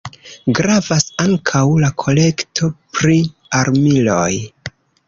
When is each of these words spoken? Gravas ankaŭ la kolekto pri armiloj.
Gravas 0.59 1.05
ankaŭ 1.25 1.63
la 1.85 1.91
kolekto 2.05 2.73
pri 2.99 3.21
armiloj. 3.63 4.31